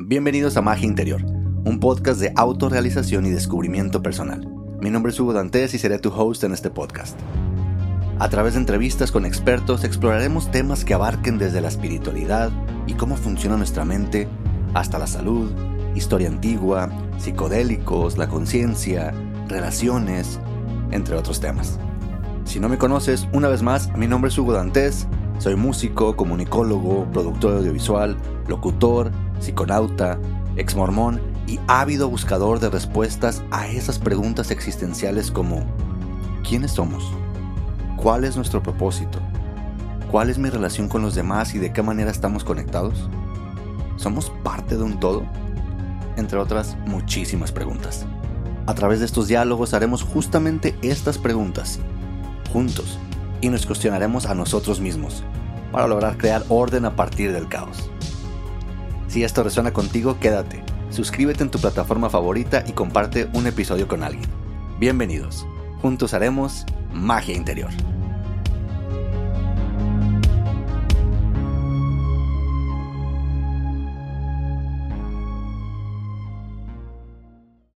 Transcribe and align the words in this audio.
Bienvenidos 0.00 0.56
a 0.56 0.62
Magia 0.62 0.86
Interior, 0.86 1.24
un 1.64 1.80
podcast 1.80 2.20
de 2.20 2.32
autorrealización 2.36 3.26
y 3.26 3.30
descubrimiento 3.30 4.00
personal. 4.00 4.48
Mi 4.80 4.90
nombre 4.90 5.10
es 5.10 5.18
Hugo 5.18 5.32
Dantes 5.32 5.74
y 5.74 5.78
seré 5.80 5.98
tu 5.98 6.10
host 6.10 6.44
en 6.44 6.52
este 6.52 6.70
podcast. 6.70 7.18
A 8.20 8.28
través 8.28 8.54
de 8.54 8.60
entrevistas 8.60 9.10
con 9.10 9.26
expertos 9.26 9.82
exploraremos 9.82 10.52
temas 10.52 10.84
que 10.84 10.94
abarquen 10.94 11.36
desde 11.36 11.60
la 11.60 11.66
espiritualidad 11.66 12.52
y 12.86 12.94
cómo 12.94 13.16
funciona 13.16 13.56
nuestra 13.56 13.84
mente, 13.84 14.28
hasta 14.72 15.00
la 15.00 15.08
salud, 15.08 15.50
historia 15.96 16.28
antigua, 16.28 16.90
psicodélicos, 17.18 18.18
la 18.18 18.28
conciencia, 18.28 19.12
relaciones, 19.48 20.38
entre 20.92 21.16
otros 21.16 21.40
temas. 21.40 21.80
Si 22.44 22.60
no 22.60 22.68
me 22.68 22.78
conoces, 22.78 23.26
una 23.32 23.48
vez 23.48 23.62
más, 23.62 23.92
mi 23.96 24.06
nombre 24.06 24.28
es 24.28 24.38
Hugo 24.38 24.52
Dantes, 24.52 25.08
soy 25.38 25.54
músico, 25.54 26.16
comunicólogo, 26.16 27.06
productor 27.12 27.56
audiovisual, 27.56 28.16
locutor, 28.48 29.12
psiconauta, 29.40 30.18
exmormón 30.56 31.20
y 31.46 31.60
ávido 31.68 32.08
buscador 32.08 32.58
de 32.60 32.70
respuestas 32.70 33.42
a 33.50 33.68
esas 33.68 33.98
preguntas 33.98 34.50
existenciales 34.50 35.30
como 35.30 35.64
¿quiénes 36.46 36.72
somos? 36.72 37.04
¿Cuál 37.96 38.24
es 38.24 38.36
nuestro 38.36 38.62
propósito? 38.62 39.18
¿Cuál 40.10 40.30
es 40.30 40.38
mi 40.38 40.50
relación 40.50 40.88
con 40.88 41.02
los 41.02 41.14
demás 41.14 41.54
y 41.54 41.58
de 41.58 41.72
qué 41.72 41.82
manera 41.82 42.10
estamos 42.10 42.42
conectados? 42.42 43.08
¿Somos 43.96 44.30
parte 44.42 44.76
de 44.76 44.82
un 44.82 44.98
todo? 44.98 45.22
Entre 46.16 46.38
otras 46.38 46.76
muchísimas 46.86 47.52
preguntas. 47.52 48.06
A 48.66 48.74
través 48.74 48.98
de 48.98 49.06
estos 49.06 49.28
diálogos 49.28 49.72
haremos 49.72 50.02
justamente 50.02 50.76
estas 50.82 51.16
preguntas, 51.16 51.78
juntos, 52.52 52.98
y 53.40 53.48
nos 53.48 53.66
cuestionaremos 53.66 54.26
a 54.26 54.34
nosotros 54.34 54.80
mismos, 54.80 55.24
para 55.72 55.86
lograr 55.86 56.16
crear 56.16 56.42
orden 56.48 56.84
a 56.84 56.96
partir 56.96 57.32
del 57.32 57.48
caos. 57.48 57.90
Si 59.08 59.24
esto 59.24 59.42
resuena 59.42 59.72
contigo, 59.72 60.18
quédate, 60.20 60.62
suscríbete 60.90 61.42
en 61.42 61.50
tu 61.50 61.58
plataforma 61.58 62.10
favorita 62.10 62.64
y 62.66 62.72
comparte 62.72 63.28
un 63.34 63.46
episodio 63.46 63.88
con 63.88 64.02
alguien. 64.02 64.28
Bienvenidos, 64.78 65.46
juntos 65.82 66.14
haremos 66.14 66.66
magia 66.92 67.34
interior. 67.34 67.70